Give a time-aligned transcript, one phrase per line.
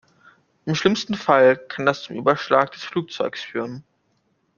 [0.65, 3.83] Im schlimmsten Fall kann das zum Überschlag des Flugzeuges führen.